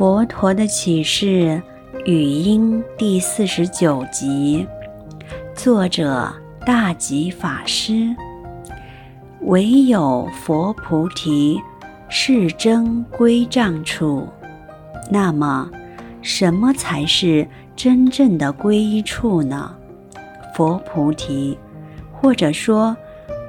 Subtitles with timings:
[0.00, 1.62] 佛陀的启示
[2.06, 4.66] 语音第四十九集，
[5.54, 6.32] 作者
[6.64, 8.08] 大吉法师。
[9.42, 11.60] 唯有佛菩提
[12.08, 14.26] 是真归藏处。
[15.10, 15.70] 那么，
[16.22, 17.46] 什么才是
[17.76, 19.76] 真正的皈依处呢？
[20.54, 21.58] 佛菩提，
[22.10, 22.96] 或者说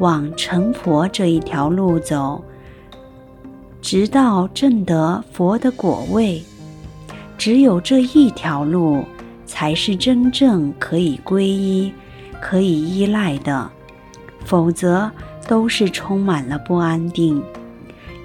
[0.02, 2.44] 往成佛这一条路走。
[3.84, 6.40] 直到证得佛的果位，
[7.42, 9.04] 只有这一条路
[9.48, 11.92] 才是真正可以皈依、
[12.40, 13.68] 可以依赖的，
[14.46, 15.12] 否则
[15.48, 17.42] 都是充满了不安定。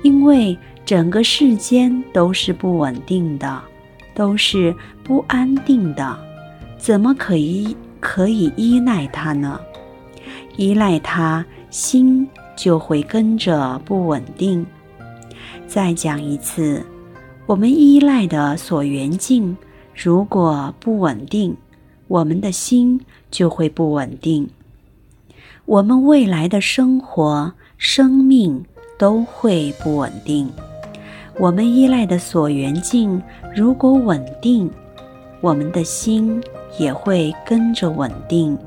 [0.03, 3.59] 因为整个世间都是不稳定的，
[4.15, 6.15] 都是不安定的，
[6.77, 9.59] 怎么可以可以依赖它呢？
[10.59, 14.67] 依赖它，心就会跟着不稳定。
[15.67, 16.85] 再讲一次，
[17.47, 19.57] 我们依赖的所缘境
[19.95, 21.57] 如果不稳定，
[22.09, 24.51] 我们的心就会不稳定。
[25.65, 28.65] 我们未来的生活、生命
[28.99, 30.51] 都会不稳定。
[31.39, 33.23] 我们依赖的所缘境
[33.55, 34.69] 如果稳定，
[35.41, 36.43] 我们的心
[36.81, 38.59] 也会跟着稳定，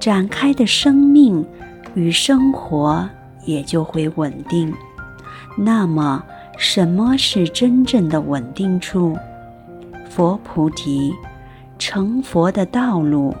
[0.00, 1.46] 展开的生命
[1.94, 3.08] 与生活
[3.44, 4.74] 也就会稳定。
[5.56, 6.24] 那么，
[6.62, 9.16] 什么是真正的稳定处？
[10.10, 11.10] 佛菩提，
[11.78, 13.34] 成佛的道路，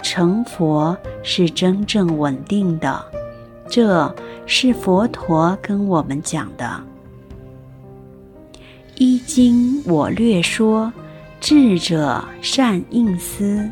[0.00, 3.04] 成佛是真正稳定的。
[3.68, 4.12] 这
[4.46, 6.82] 是佛陀跟我们讲的。
[8.96, 10.90] 依经我略说，
[11.40, 13.70] 智者善应思。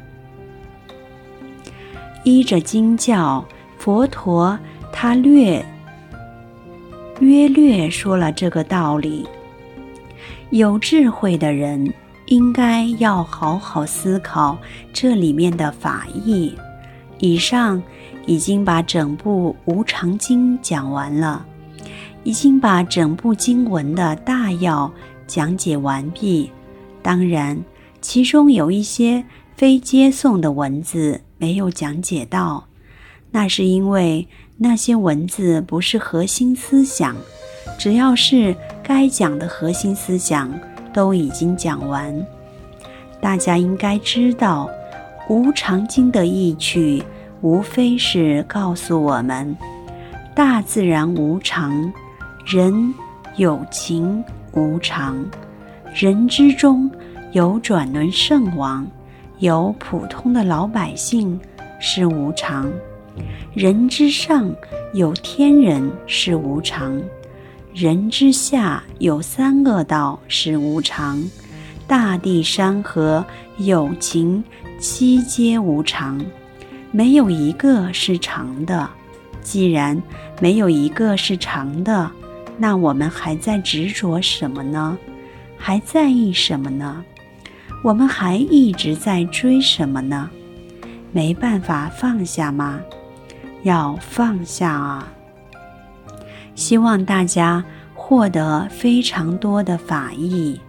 [2.23, 3.43] 依着经教，
[3.79, 4.59] 佛陀
[4.93, 5.65] 他略。
[7.23, 9.25] 约略说了这个道理，
[10.51, 11.93] 有智慧的人
[12.27, 14.59] 应该要好好思考
[14.93, 16.53] 这里面的法义。
[17.21, 17.81] 以上
[18.27, 21.47] 已经把整部《无常经》讲完了，
[22.25, 24.93] 已经把整部经文的大要
[25.29, 26.51] 讲解完毕。
[27.03, 27.57] 当然，
[28.01, 29.25] 其中有一些
[29.57, 32.67] 非接送的文字没有讲解到，
[33.33, 34.29] 那是因为。
[34.59, 37.17] 那些文字不是核心思想，
[37.77, 40.53] 只要是该讲的核心思想
[40.93, 42.15] 都已经讲完。
[43.21, 44.71] 大家应该知道，
[45.35, 47.03] 《无常经》的意趣
[47.41, 49.57] 无非是告诉我们：
[50.33, 51.93] 大自然无常，
[52.47, 52.95] 人
[53.35, 54.23] 有情
[54.53, 55.27] 无常，
[55.93, 56.89] 人之中
[57.33, 58.87] 有转轮圣王，
[59.41, 61.41] 有普通的老百姓
[61.81, 62.71] 是无常。
[63.55, 64.55] 人之上
[64.95, 67.01] 有天人是无常，
[67.75, 71.23] 人之下有三恶道是无常，
[71.87, 73.25] 大地山河
[73.59, 74.43] 有情
[74.79, 76.25] 七皆无常，
[76.91, 78.89] 没有一个是常的。
[79.43, 80.01] 既然
[80.41, 82.11] 没有一个是常的，
[82.57, 84.97] 那我们还在执着什么呢？
[85.59, 87.05] 还在意什么呢？
[87.83, 90.31] 我们还一直在追什么呢？
[91.13, 92.81] 没办法放下吗？
[93.63, 95.09] 要放下啊！
[96.55, 97.65] 希望大家
[97.95, 100.61] 获得非常多的法益。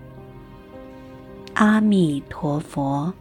[1.56, 3.14] 阿弥陀佛。